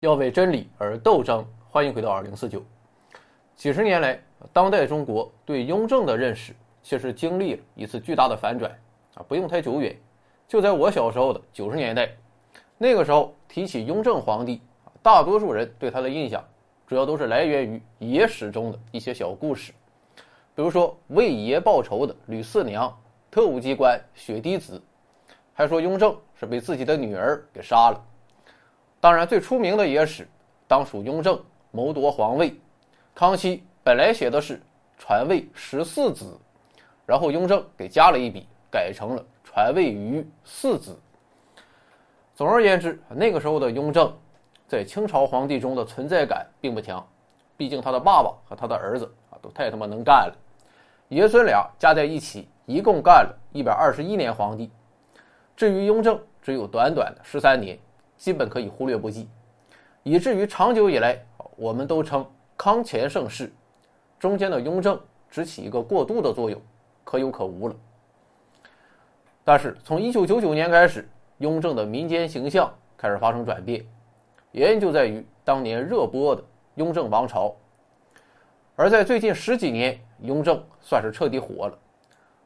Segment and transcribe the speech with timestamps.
[0.00, 1.46] 要为真理而斗争。
[1.68, 2.64] 欢迎回到二零四九。
[3.54, 4.18] 几十年来，
[4.50, 8.72] 当代中国对雍正的认识其实经历了一次巨大的反转
[9.14, 9.20] 啊！
[9.28, 9.94] 不用太久远，
[10.48, 12.10] 就在我小时候的九十年代，
[12.78, 14.62] 那个时候提起雍正皇帝，
[15.02, 16.42] 大多数人对他的印象
[16.86, 19.70] 主要都是来源于野史中的一些小故事，
[20.54, 22.90] 比如说为爷报仇的吕四娘、
[23.30, 24.80] 特务机关血滴子，
[25.52, 28.02] 还说雍正是被自己的女儿给杀了。
[29.00, 30.28] 当然，最出名的野史
[30.68, 31.42] 当属雍正。
[31.72, 32.52] 谋夺皇位，
[33.14, 34.60] 康熙本来写的是
[34.98, 36.36] 传位十四子，
[37.06, 40.98] 然后雍正给加了一笔，改成了传位于四子。
[42.34, 44.12] 总而言之，那个时候的雍正
[44.66, 47.06] 在清朝皇帝中的存在感并不强，
[47.56, 50.36] 毕竟他的爸爸和他的儿子啊都太他妈能干了，
[51.06, 54.68] 爷孙俩加在一起一共干了一百二十一年皇帝，
[55.54, 57.78] 至于雍正只有短短的十三年，
[58.20, 59.26] 基本可以忽略不计，
[60.02, 61.18] 以至于长久以来。
[61.56, 63.50] 我们都称康乾盛世，
[64.18, 64.98] 中间的雍正
[65.30, 66.60] 只起一个过渡的作用，
[67.04, 67.74] 可有可无了。
[69.44, 71.06] 但是从一九九九年开始，
[71.38, 73.84] 雍正的民间形象开始发生转变，
[74.52, 76.42] 原因就在于当年热播的
[76.76, 77.48] 《雍正王朝》。
[78.76, 81.78] 而在最近十几年，雍正算是彻底火了，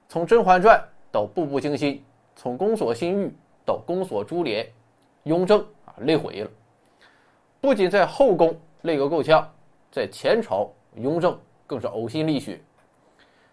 [0.09, 0.77] 从《甄嬛传》
[1.13, 1.95] 到《步步惊心》，
[2.35, 3.27] 从《宫锁心玉》
[3.65, 4.65] 到《宫锁珠帘》，
[5.25, 6.51] 雍正啊累毁了，
[7.61, 8.59] 不仅在后宫。
[8.83, 9.51] 累个够呛，
[9.91, 12.61] 在前朝，雍正更是呕心沥血。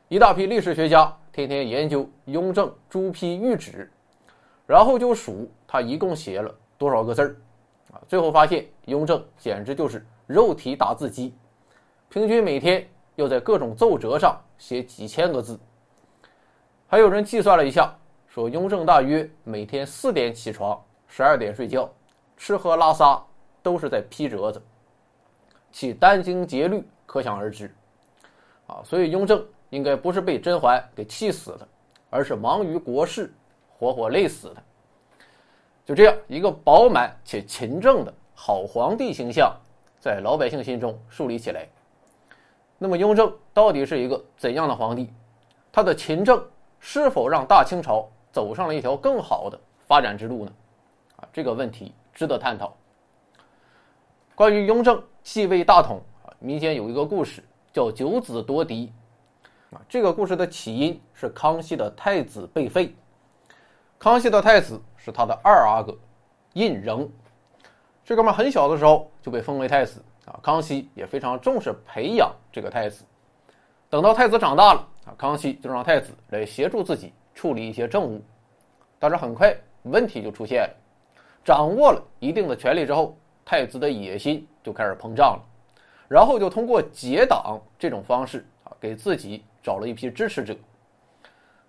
[0.09, 3.89] 一大批历史学家天天研究雍正朱批谕旨，
[4.67, 7.37] 然后就数他一共写了多少个字儿，
[7.93, 11.33] 啊，最后发现雍正简直就是肉体打字机，
[12.09, 15.57] 平均每天要在各种奏折上写几千个字。
[16.87, 20.77] 还有人计算了一下，说雍正大约每天四点起床，
[21.13, 21.89] 十二点睡觉，
[22.37, 23.21] 吃喝拉撒
[23.61, 24.61] 都是在批折子。
[25.69, 27.69] 其殚精竭虑可想而知，
[28.65, 31.67] 啊，所以雍正应该不是被甄嬛给气死的，
[32.09, 33.33] 而是忙于国事，
[33.77, 34.63] 活活累死的。
[35.85, 39.53] 就这样一个饱满且勤政的好皇帝形象，
[39.99, 41.67] 在老百姓心中树立起来。
[42.77, 45.11] 那么雍正到底是一个怎样的皇帝？
[45.73, 46.41] 他的勤政
[46.79, 50.51] 是否让大清朝走上了一条更好的发展之路呢？
[51.31, 52.75] 这个问题值得探讨。
[54.35, 55.01] 关于雍正。
[55.23, 58.91] 继位大统啊，民间有一个故事叫九子夺嫡
[59.69, 59.79] 啊。
[59.87, 62.91] 这个故事的起因是康熙的太子被废，
[63.99, 65.95] 康熙的太子是他的二阿哥
[66.53, 67.07] 胤禛，
[68.03, 70.39] 这哥们很小的时候就被封为太子啊。
[70.41, 73.05] 康熙也非常重视培养这个太子。
[73.91, 78.19] 等到太子长大了啊，康熙就让太子来协助自己处理一些政务，
[78.97, 80.75] 但是很快问题就出现了，
[81.43, 83.17] 掌握了一定的权力之后。
[83.43, 85.43] 太子的野心就开始膨胀了，
[86.07, 90.55] 然后就通过结党这种方式啊，给自己找了一批支持者。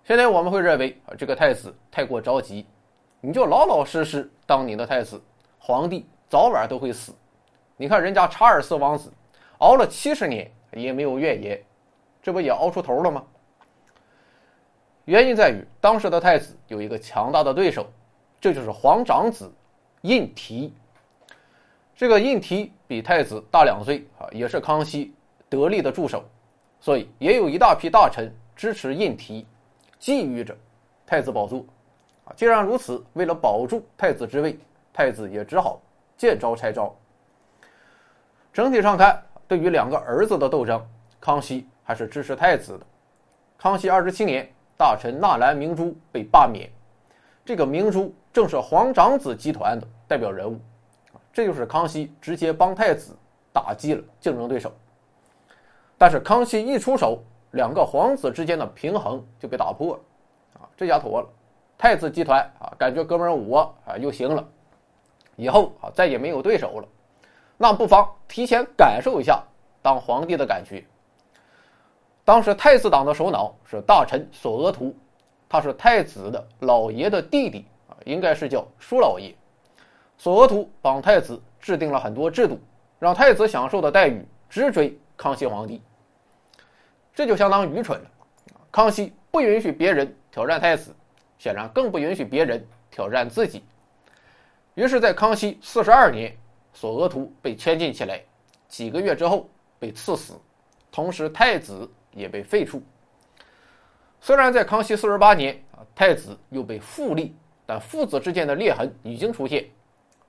[0.05, 2.65] 现在我们会认为啊，这个太子太过着急，
[3.19, 5.21] 你就老老实实当你的太子，
[5.59, 7.13] 皇帝早晚都会死。
[7.75, 9.11] 你看人家查尔斯王子
[9.57, 11.61] 熬了七十年也没有怨言，
[12.21, 13.21] 这不也熬出头了吗？
[15.05, 17.85] 原因在于当时的太子有一个强大的对手，
[18.39, 19.51] 这就是皇长子
[20.03, 20.71] 胤禔。
[21.95, 25.13] 这个胤禔比太子大两岁啊，也是康熙
[25.49, 26.23] 得力的助手，
[26.79, 29.45] 所以也有一大批大臣支持胤禔，
[30.01, 30.55] 觊觎着
[31.05, 31.65] 太子宝座。
[32.25, 34.59] 啊，既然如此，为了保住太子之位，
[34.91, 35.81] 太子也只好
[36.17, 36.93] 见招拆招。
[38.51, 40.85] 整体上看，对于两个儿子的斗争，
[41.21, 42.85] 康熙还是支持太子的。
[43.57, 46.69] 康熙二十七年，大臣纳兰明珠被罢免，
[47.45, 50.59] 这个明珠正是皇长子集团的代表人物。
[51.33, 53.17] 这就是康熙直接帮太子
[53.51, 54.71] 打击了竞争对手，
[55.97, 57.17] 但是康熙一出手，
[57.53, 60.01] 两个皇子之间的平衡就被打破了，
[60.61, 61.27] 啊，这下妥了，
[61.79, 64.47] 太子集团啊，感觉哥们儿我啊又行了，
[65.35, 66.87] 以后啊再也没有对手了，
[67.57, 69.43] 那不妨提前感受一下
[69.81, 70.85] 当皇帝的感觉。
[72.23, 74.95] 当时太子党的首脑是大臣索额图，
[75.49, 79.33] 他是太子的老爷的弟弟啊，应该是叫舒老爷。
[80.17, 82.59] 索额图帮太子制定了很多制度，
[82.99, 85.81] 让太子享受的待遇直追康熙皇帝。
[87.13, 88.09] 这就相当愚蠢了。
[88.71, 90.95] 康熙不允许别人挑战太子，
[91.37, 93.63] 显然更不允许别人挑战自己。
[94.75, 96.35] 于是，在康熙四十二年，
[96.73, 98.19] 索额图被圈禁起来，
[98.67, 100.33] 几个月之后被赐死，
[100.91, 102.81] 同时太子也被废黜。
[104.19, 107.35] 虽然在康熙四十八年啊，太子又被复立，
[107.65, 109.63] 但父子之间的裂痕已经出现。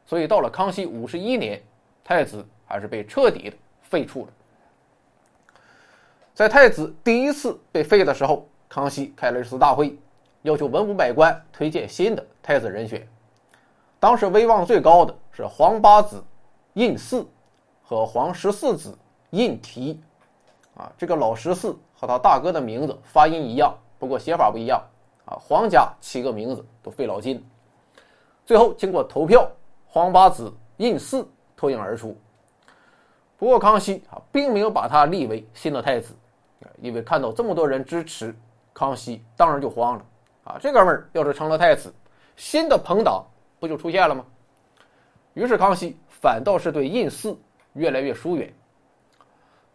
[0.07, 1.63] 所以到了康熙五十一年，
[2.03, 4.29] 太子还是被彻底的废黜了。
[6.35, 9.97] 在太子第一次被废的时候，康熙开了一次大会，
[10.43, 13.07] 要求文武百官推荐新的太子人选。
[14.01, 16.23] 当时威望最高的是皇八子
[16.75, 17.27] 胤祀
[17.83, 18.99] 和皇十四子
[19.31, 19.97] 胤禔。
[20.77, 24.83] 啊，这个老十四和他大哥的名字发音一样，不过写法不一样。
[25.25, 27.43] 啊，皇家起个名字都费老劲。
[28.45, 29.49] 最后经过投票，
[29.95, 31.25] 皇八子胤祀
[31.55, 32.19] 脱颖而出。
[33.37, 36.13] 不过康熙啊，并没有把他立为新的太子。
[36.81, 38.35] 因为看到这么多人支持，
[38.73, 40.05] 康熙当然就慌了
[40.43, 40.59] 啊！
[40.61, 41.95] 这哥们儿要是成了太子，
[42.35, 43.25] 新的朋党
[43.61, 44.25] 不就出现了吗？
[45.35, 47.39] 于是康熙反倒是对胤祀
[47.75, 48.53] 越来越疏远。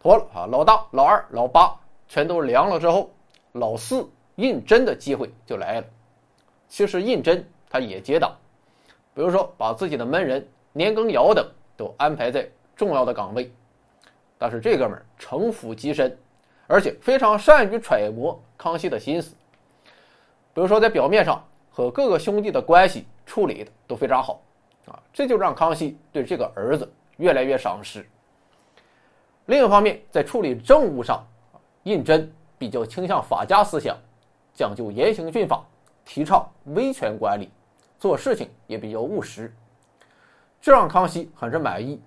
[0.02, 1.74] 妥了啊，老大、老二、老八
[2.08, 3.10] 全都凉了之后，
[3.52, 5.86] 老四胤禛的机会就来了。
[6.68, 8.36] 其实胤禛他也结党，
[9.14, 11.46] 比如说把自己的门人年羹尧等
[11.76, 13.52] 都安排在重要的岗位，
[14.38, 16.16] 但是这哥们儿城府极深。
[16.72, 19.34] 而且非常善于揣摩康熙的心思，
[20.54, 24.40] 比如说在表面上和各个兄弟的关系处理的都非常好，
[24.86, 28.08] 啊，这就让康熙对这个儿子越来越赏识。
[29.46, 31.26] 另一方面，在处理政务上，
[31.82, 32.24] 胤禛
[32.56, 33.98] 比较倾向法家思想，
[34.54, 35.64] 讲究严刑峻法，
[36.04, 37.50] 提倡威权管理，
[38.00, 39.54] 做事情也比较务实，
[40.58, 42.00] 这让康熙很是满意，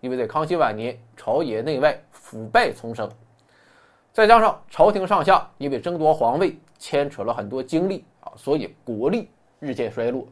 [0.00, 3.08] 因为在康熙晚年，朝野内外腐败丛生。
[4.12, 10.26] 再加上朝廷上下因为争夺皇位牵扯了很多精力啊，所以国力日渐衰落。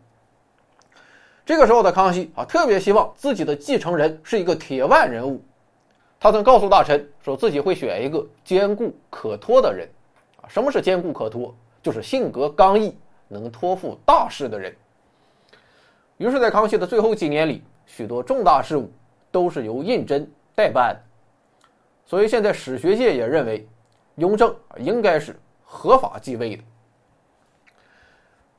[1.47, 5.41] 这个时候的康熙啊，特别希望自己的继承人是一个铁腕人物。
[6.19, 9.89] 他曾告诉大臣，说自己会选一个坚固可托的人。
[10.41, 11.55] 啊，什么是坚固可托？
[11.81, 12.97] 就是性格刚毅，
[13.29, 14.75] 能托付大事的人。
[16.17, 18.91] 于是，在康熙的最后几年里，许多重大事务
[19.31, 20.97] 都是由胤禛代办。
[22.05, 23.67] 所以，现在史学界也认为。
[24.17, 26.63] 雍正应该是合法继位的。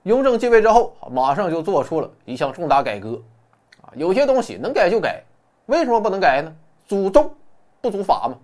[0.04, 3.24] 雍正继位之后，马上就做出了一项重大改革，
[3.82, 5.24] 啊，有些东西能改就改，
[5.68, 6.54] 为什么不能改呢？
[6.86, 7.34] 祖宗
[7.80, 8.38] 不祖法吗？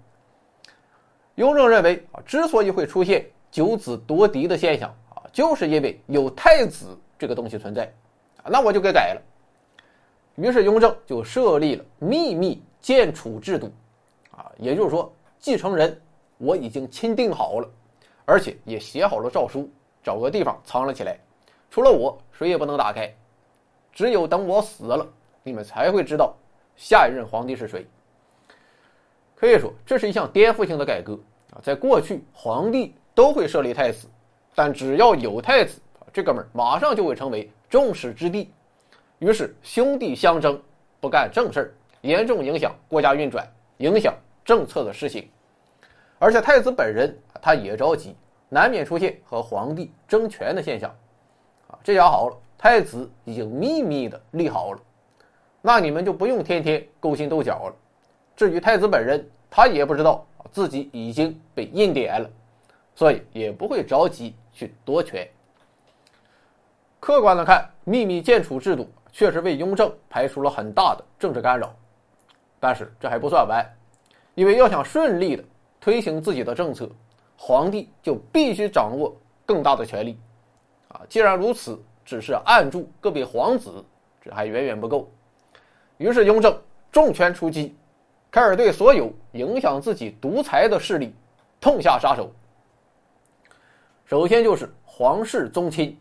[1.35, 7.93] 雍正认为啊，之所以会出现九子夺嫡的现象啊，就是因为有太子这个东西存在，
[8.45, 9.21] 那我就给改了。
[10.35, 13.71] 于是雍正就设立了秘密建储制度，
[14.31, 16.01] 啊，也就是说继承人。
[16.37, 17.69] 我已经钦定好了，
[18.25, 19.69] 而且也写好了诏书，
[20.01, 21.19] 找个地方藏了起来。
[21.69, 23.13] 除了我，谁也不能打开。
[23.93, 25.07] 只有等我死了，
[25.43, 26.35] 你们才会知道
[26.75, 27.85] 下一任皇帝是谁。
[29.35, 31.13] 可以说，这是一项颠覆性的改革
[31.53, 31.61] 啊！
[31.61, 34.07] 在过去，皇帝都会设立太子，
[34.55, 35.79] 但只要有太子，
[36.11, 38.53] 这哥们儿马上就会成为众矢之的。
[39.19, 40.61] 于是，兄弟相争，
[40.99, 44.13] 不干正事儿，严重影响国家运转，影响
[44.43, 45.25] 政策的施行。
[46.19, 48.13] 而且太子本人他也着急，
[48.49, 50.93] 难免出现和皇帝争权的现象。
[51.69, 54.79] 啊，这下好了，太子已经秘密的立好了，
[55.61, 57.75] 那你们就不用天天勾心斗角了。
[58.35, 62.29] 至于太子本人，他也不知道自己已经被印点了，
[62.95, 65.25] 所以也不会着急去夺权。
[67.01, 71.75] 客观的看，秘密建储制度确实为雍正排除了很大的政治干扰，
[72.59, 73.65] 但是这还不算完，
[74.35, 75.43] 因为要想顺利的。
[75.83, 76.87] 推行自己的政策，
[77.35, 80.15] 皇帝就必须掌握更大的权力，
[80.89, 83.83] 啊，既然如此，只是按住个别皇子，
[84.21, 85.09] 这还远远不够。
[85.97, 86.55] 于是雍正
[86.91, 87.75] 重拳出击，
[88.29, 91.15] 开始对所有影响自己独裁的势力
[91.59, 92.29] 痛下杀手。
[94.05, 95.99] 首先就是皇室宗亲，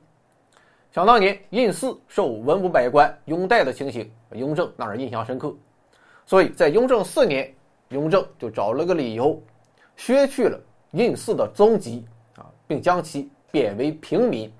[0.92, 5.54] 想当年胤祀受文武百官拥戴的情形，雍正那是印象深刻，
[6.26, 7.52] 所以在雍正四年，
[7.90, 9.40] 雍正就找了个理由。
[9.96, 10.58] 削去了
[10.92, 12.04] 胤祀的宗籍
[12.36, 14.52] 啊，并将其贬为平民，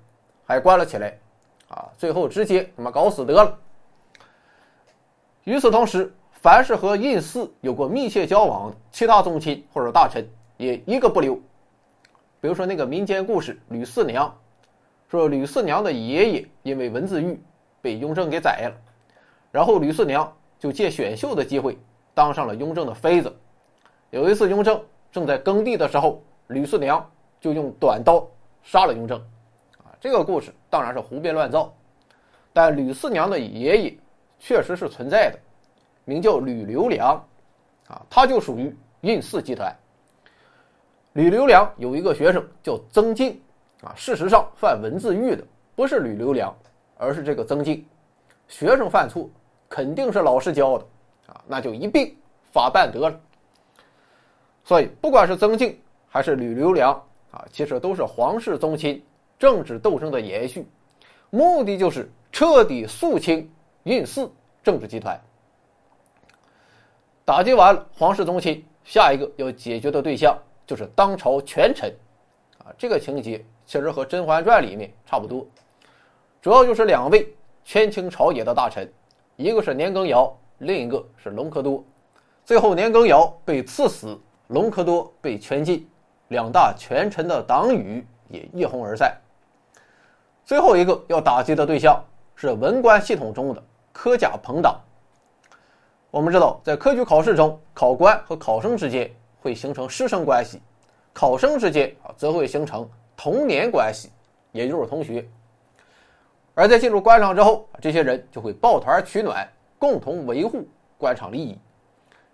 [0.45, 1.17] 还关了起来，
[1.67, 3.57] 啊，最后直接他妈搞死得了。
[5.43, 11.35] 与此同时，凡是和胤祀有过密切交往的其他宗亲或者大臣，也一个不留。
[12.39, 14.33] 比如说那个民间故事，吕四娘，
[15.11, 17.37] 说吕四娘的爷爷因为文字狱
[17.81, 18.77] 被雍正给宰了，
[19.51, 21.77] 然后吕四娘就借选秀的机会
[22.13, 23.35] 当上了雍正的妃子。
[24.09, 24.81] 有一次，雍正。
[25.11, 27.05] 正在耕地的时候，吕四娘
[27.41, 28.25] 就用短刀
[28.63, 29.19] 杀了雍正，
[29.79, 31.73] 啊，这个故事当然是胡编乱造，
[32.53, 33.97] 但吕四娘的爷爷
[34.39, 35.37] 确实是存在的，
[36.05, 37.21] 名叫吕留良，
[37.87, 39.75] 啊，他就属于胤祀集团。
[41.11, 43.37] 吕留良有一个学生叫曾静，
[43.83, 45.43] 啊，事实上犯文字狱的
[45.75, 46.55] 不是吕留良，
[46.97, 47.85] 而是这个曾静。
[48.47, 49.29] 学生犯错
[49.69, 50.85] 肯定是老师教的，
[51.27, 52.15] 啊，那就一并
[52.51, 53.19] 法办得了。
[54.63, 56.93] 所以，不管是曾静还是吕留良
[57.31, 59.03] 啊，其实都是皇室宗亲
[59.39, 60.67] 政治斗争的延续，
[61.29, 63.49] 目的就是彻底肃清
[63.83, 64.29] 胤祀
[64.61, 65.19] 政治集团。
[67.23, 71.89] 打击完了皇室宗亲，下一个要解决的对象就是当朝权臣，
[72.59, 75.47] 啊，这个情节其实和《甄嬛传》里面差不多，
[76.41, 78.85] 主要就是两位权倾朝野的大臣，
[79.37, 81.81] 一个是年羹尧，另一个是隆科多。
[82.43, 85.89] 最后年羹尧被赐死，隆科多被圈禁，
[86.27, 89.15] 两大权臣的党羽也一哄而散。
[90.43, 92.03] 最后一个要打击的对象
[92.35, 93.63] 是文官系统中的
[93.93, 94.77] 科甲朋党。
[96.09, 99.09] 我们知道，在科举考试中，考官和考生之间
[99.39, 100.61] 会形成师生关系，
[101.13, 102.85] 考生之间啊则会形成
[103.21, 104.09] 同年关系，
[104.51, 105.23] 也就是同学。
[106.55, 109.47] 而在进入官场之后，这些人就会抱团取暖，
[109.77, 111.55] 共同维护官场利益。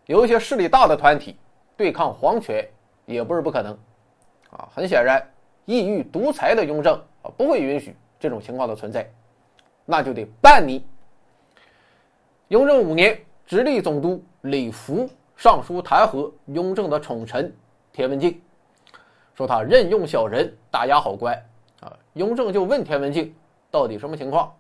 [0.06, 1.36] 有一些势力大的团体
[1.76, 2.66] 对抗皇权
[3.06, 3.78] 也不是不可能。
[4.50, 5.22] 啊，很显然，
[5.66, 9.06] 意欲独裁的雍正啊不会允许这种情况的存在，
[9.84, 10.88] 那就得办你。
[12.48, 13.20] 雍正五年。
[13.46, 17.56] 直隶总督李福上书弹劾雍正的宠臣
[17.94, 18.42] 田文镜，
[19.38, 21.36] 说他任用小人，打压好官。
[21.82, 23.32] 啊，雍正就问田文镜
[23.70, 24.52] 到底什么情况？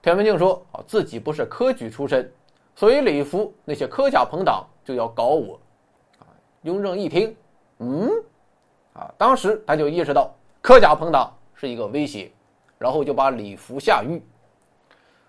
[0.00, 2.32] 田文镜说啊，自己不是科举出身，
[2.74, 5.60] 所以李福那些科甲朋党就要搞我。
[6.18, 6.24] 啊，
[6.62, 7.36] 雍正一听，
[7.80, 8.08] 嗯，
[8.94, 12.32] 啊，当时他就意识到科甲朋党是一个威胁，
[12.78, 14.22] 然后就把李福下狱。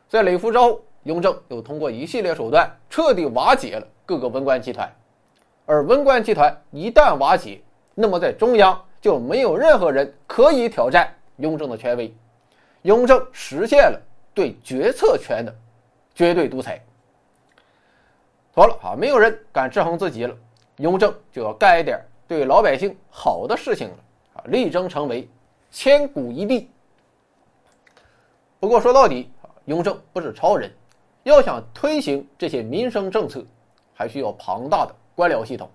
[0.07, 0.81] 在李福之后。
[1.03, 4.93] 雍正又通过一系列手段彻底瓦解了各个文官集团，
[5.65, 7.61] 而文官集团一旦瓦解，
[7.99, 12.13] 那么在中央就没有任何人可以挑战雍正的权威，
[12.83, 13.99] 雍正实现了
[14.35, 15.51] 对决策权的
[16.13, 16.79] 绝对独裁。
[18.53, 20.37] 好了啊，没有人敢制衡自己了，
[20.75, 23.95] 雍正就要干一点对老百姓好的事情了
[24.35, 25.27] 啊，力争成为
[25.71, 26.69] 千古一帝。
[28.59, 30.71] 不过说到底啊，雍正不是超人。
[31.23, 33.43] 要想推行这些民生政策，
[33.95, 35.67] 还需要庞大的官僚系统。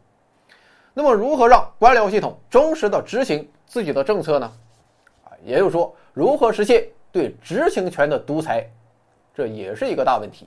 [0.95, 4.53] 那么，如何让官僚系统忠实的执行自己的政策呢？
[5.25, 8.69] 啊，也就是说，如何实现对执行权的独裁，
[9.35, 10.47] 这也是一个大问题。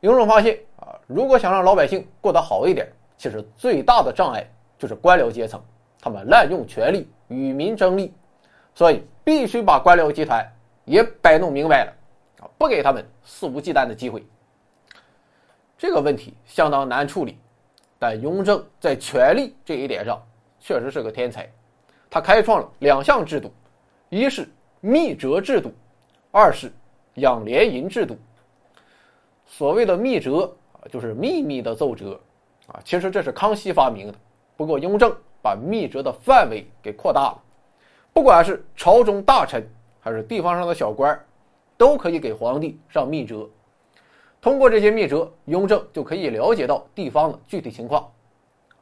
[0.00, 4.48] 有种发现啊，如果想让老百姓过得好一点，其实最大的障碍
[4.78, 5.62] 就是官僚阶层，
[6.00, 8.14] 他们滥用权力与民争利，
[8.74, 10.42] 所以必须把官僚集团
[10.86, 11.92] 也摆弄明白了。
[12.42, 14.24] 啊，不给他们肆无忌惮的机会。
[15.76, 17.38] 这个问题相当难处理，
[18.00, 20.20] 但雍正在权力这一点上
[20.58, 21.48] 确实是个天才。
[22.10, 23.52] 他开创了两项制度，
[24.08, 24.48] 一是
[24.80, 25.72] 密折制度，
[26.32, 26.72] 二是
[27.14, 28.18] 养廉银制度。
[29.46, 32.18] 所谓的密折啊，就是秘密的奏折
[32.66, 32.80] 啊。
[32.84, 34.14] 其实这是康熙发明的，
[34.56, 37.42] 不过雍正把密折的范围给扩大了，
[38.12, 39.64] 不管是朝中大臣
[40.00, 41.16] 还是地方上的小官。
[41.76, 43.48] 都可以给皇帝上密折，
[44.40, 48.10] 通过这些密折，雍正就可以了解到地方的具体情况。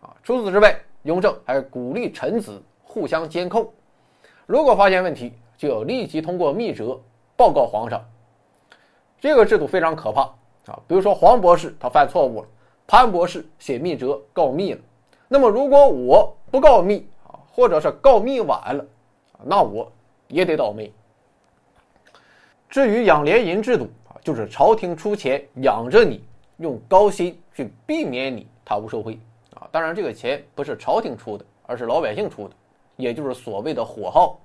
[0.00, 3.68] 啊，除此之外，雍正还鼓励臣子互相监控，
[4.46, 7.00] 如果发现问题，就要立即通过密折
[7.36, 8.00] 报告皇上。
[9.20, 10.22] 这个制度非常可怕
[10.66, 10.78] 啊！
[10.86, 12.48] 比如说黄博士他犯错误了，
[12.86, 14.80] 潘博士写密折告密了，
[15.26, 18.86] 那么如果我不告密啊，或者是告密晚了，
[19.42, 19.90] 那我
[20.28, 20.92] 也得倒霉。
[22.68, 23.88] 至于养廉银制度，
[24.28, 26.22] 就是朝廷出钱养着你，
[26.58, 29.18] 用高薪去避免你贪污受贿
[29.54, 29.66] 啊。
[29.72, 32.54] 当然，这个钱不是朝廷出的，而是老百姓出的，
[32.96, 34.38] 也就是所谓的火耗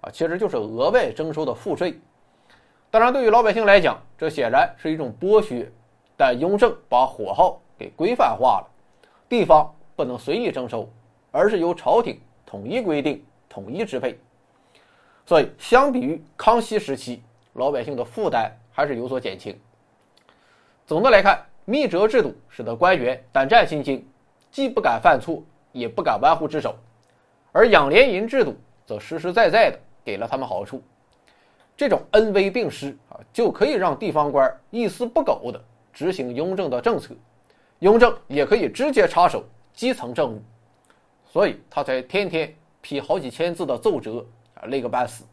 [0.00, 1.96] 啊，其实就是额外征收的赋税。
[2.90, 5.70] 当然，对于老百姓来讲，这显然是一种剥削。
[6.16, 8.68] 但雍正把火耗给规范化了，
[9.28, 10.90] 地方不能随意征收，
[11.30, 14.18] 而是由朝廷统一规定、统一支配。
[15.24, 17.22] 所以，相比于康熙时期。
[17.56, 19.58] 老百姓的负担还是有所减轻。
[20.86, 24.04] 总的来看，密折制度使得官员胆战心惊，
[24.50, 26.72] 既不敢犯错，也不敢玩忽职守；
[27.52, 30.82] 而养廉银制度则实实在在的给了他们好处。
[31.76, 35.62] 这种恩威并施啊，就可以让地方官一丝不苟的
[35.92, 37.14] 执行雍正的政策，
[37.78, 40.42] 雍正也可以直接插手基层政务，
[41.24, 44.24] 所以他才天天批好几千字的奏折
[44.54, 45.24] 啊，累个半死。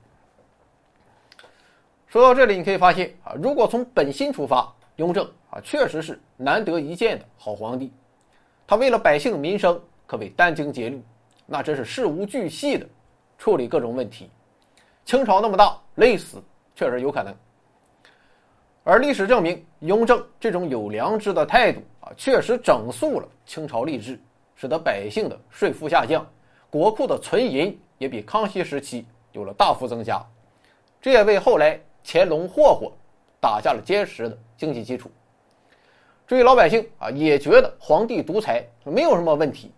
[2.10, 7.94] 说到这里，你可以发现啊，如果从本心出发，雍正啊确实是难得一见的好皇帝。
[8.66, 11.00] 他为了百姓民生，可谓殚精竭虑，
[11.46, 12.88] 那真是事无巨细的
[13.38, 14.28] 处理各种问题。
[15.06, 16.42] 清朝那么大，累死
[16.74, 17.32] 确实有可能。
[18.84, 24.20] 而历史证明，雍正这种有良知的态度啊，确实整肃了清朝吏治，
[24.56, 26.26] 使得百姓的税负下降，
[26.72, 30.26] 国库的存银也比康熙时期有了大幅增加，
[31.00, 31.80] 这也为后来
[32.12, 32.92] 乾隆霍霍
[33.40, 35.12] 打下了坚实的经济基础。
[36.26, 39.72] 至于老百姓啊，也觉得皇帝独裁没有什么问题。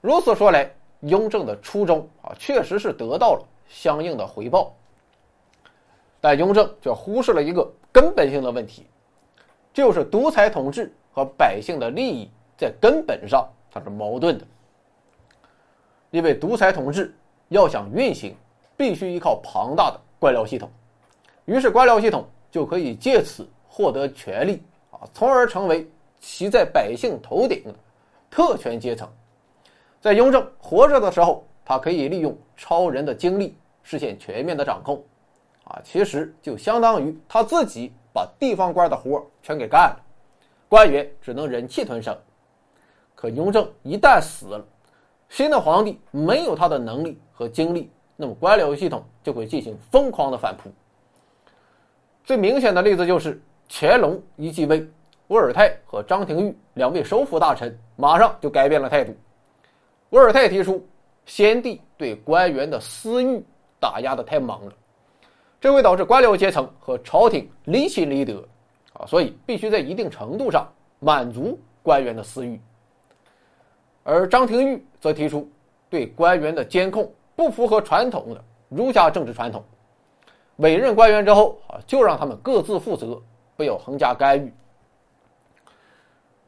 [0.00, 4.72] 如此说来，雍正的初衷啊，确实是得到了相应的回报。
[6.20, 8.86] 但雍正却忽视了一个根本性的问题，
[9.74, 14.46] 就是独裁统治和百姓的利益在根本上它是矛盾的。
[16.12, 17.12] 因为独裁统治
[17.48, 18.36] 要想运行，
[18.76, 20.70] 必须依靠庞大的官僚系统，
[21.44, 24.62] 于是官僚系统就可以借此获得权力。
[24.90, 25.86] 啊，从而成为
[26.20, 27.74] 骑在百姓头顶的
[28.30, 29.08] 特权阶层。
[30.00, 35.04] 在雍正活着的时候，他可以利用超人的精力实现全面的掌控。
[35.64, 40.00] 啊，其实就相当于他自己把地方官的活全给干了，
[40.68, 42.16] 官员只能忍气吞声。
[43.14, 44.64] 可雍正一旦死了，
[45.28, 50.70] 新的皇帝没有他的能力和精力，那么官僚系统就会进行疯狂的反扑。
[52.24, 53.40] 最明显的例子就是。
[53.68, 54.88] 乾隆一继位，
[55.26, 59.12] 沃尔泰和张廷玉两位首辅大臣马上就改变了态度。
[60.10, 60.86] 沃尔泰提出，
[61.24, 63.42] 先帝对官员的私欲
[63.80, 64.72] 打压的太猛了，
[65.60, 68.46] 这会导致官僚阶层和朝廷离心离德，
[68.92, 72.60] 啊，所以必须在一定程度上满足官员的私欲。
[74.04, 75.50] 而张廷玉则提出，
[75.90, 79.62] 对官员的监控不符合传统的儒家政治传统，
[80.56, 83.22] 委任官员之后啊，就让他们各自负责。
[83.56, 84.52] 不要横加干预。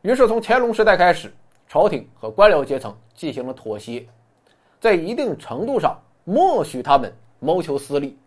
[0.03, 1.35] 于是，从乾隆时代开始，
[1.67, 4.07] 朝廷和官僚阶层进行了妥协，
[4.79, 8.19] 在一定程度上默许他们谋求私利，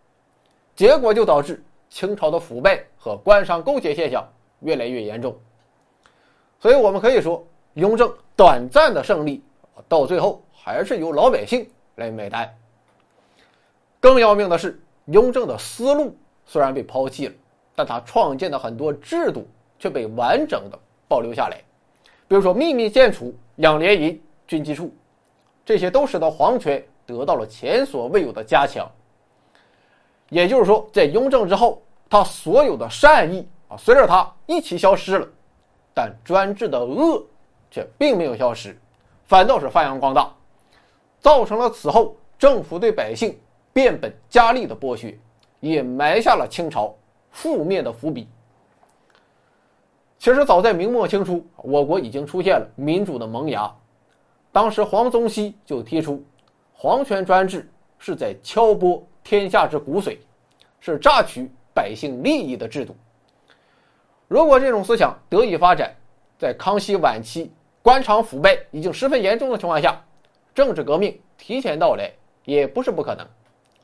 [0.75, 4.27] 结果就导致清朝的腐败和官商勾结现象
[4.62, 5.38] 越来越严重。
[6.59, 9.44] 所以，我们可以说，雍正短暂的胜利，
[9.88, 12.51] 到最后还是由老百姓来买单。
[14.01, 16.14] 更要命的是，雍正的思路
[16.46, 17.33] 虽然被抛弃了。
[17.74, 19.48] 但他创建的很多制度
[19.79, 21.57] 却被完整的保留下来，
[22.27, 24.94] 比如说秘密建储、养廉银、军机处，
[25.66, 28.87] 这些都使得皇权得到了前所未有的加强。
[30.29, 35.27] 也就是说，在雍正之后，他所有的善意啊，随着他一起消失了，
[35.94, 37.25] 但专制的恶
[37.72, 38.77] 却并没有消失，
[39.25, 40.29] 反倒是发扬光大，
[41.22, 43.35] 造成了此后政府对百姓
[43.74, 45.18] 变本加厉的剥削，
[45.60, 46.96] 也埋下了清朝。
[47.34, 48.27] 覆灭的伏笔。
[50.20, 53.74] 其实早在明末清初，我国已经出现了民主的萌芽。
[54.51, 56.22] 当时黄宗羲就提出，
[56.74, 60.18] 皇权专制是在敲剥天下之骨髓，
[60.81, 62.94] 是榨取百姓利益的制度。
[64.27, 65.96] 如果这种思想得以发展，
[66.38, 67.50] 在康熙晚期
[67.81, 70.03] 官场腐败已经十分严重的情况下，
[70.53, 72.12] 政治革命提前到来
[72.44, 73.25] 也不是不可能。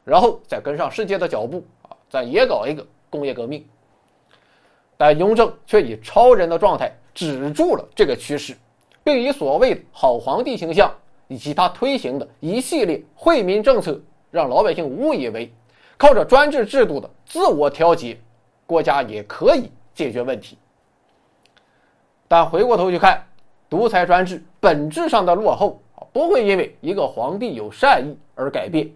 [0.08, 2.84] 然后再跟上世界的脚步啊，咱也搞一个。
[3.10, 3.66] 工业革命，
[4.98, 8.54] 但雍正却以超人的状态止住了这个趋势，
[9.02, 10.94] 并以所谓的好皇帝形象
[11.30, 13.98] 以及他推行的一系列惠民政策，
[14.30, 15.50] 让老百姓误以为
[15.96, 18.20] 靠着专制制度的自我调节，
[18.66, 20.58] 国家也可以解决问题。
[22.28, 23.26] 但回过头去看，
[23.70, 28.92] 独裁专制本质上的落后啊，不会因为一个皇帝有善意而改变。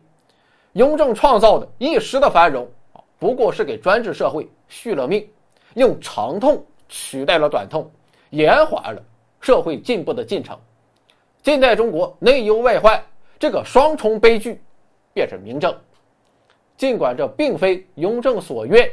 [0.73, 3.01] 雍正创造的一时的繁荣啊。
[3.19, 5.27] 不过是给专制社会续了命，
[5.75, 7.89] 用长痛取代了短痛，
[8.31, 9.03] 延缓了
[9.39, 10.57] 社会进步的进程。
[11.43, 13.03] 近代中国内忧外患
[13.39, 14.61] 这个双重悲剧，
[15.13, 15.75] 便是明证。
[16.77, 18.89] 尽管这并非雍正所愿，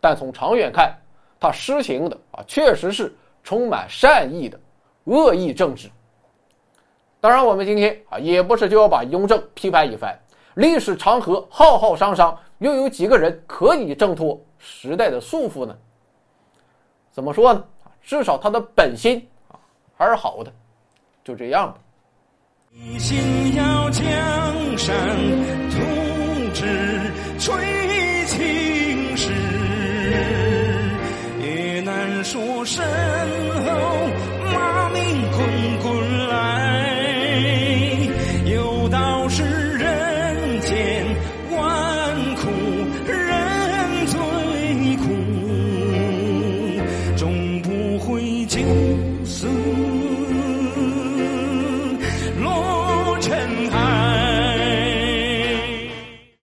[0.00, 0.94] 但从长远看，
[1.40, 4.60] 他施行的啊确实是充满善意的
[5.04, 5.90] 恶意政治。
[7.18, 10.18] 当然，我们今天啊也不是就要把雍正批判一番，
[10.54, 12.38] 历史长河浩浩汤汤。
[12.58, 15.76] 又有几个人可以挣脱时代的束缚呢？
[17.10, 17.64] 怎么说呢？
[18.00, 19.58] 至少他的本心啊
[19.96, 20.52] 还是好的，
[21.24, 21.78] 就这样吧。
[22.70, 24.04] 一心要江
[24.78, 24.96] 山
[25.70, 25.78] 图
[26.54, 26.64] 纸
[27.40, 27.54] 吹
[28.26, 29.32] 青史，
[31.40, 32.84] 也难说身
[33.64, 34.01] 后。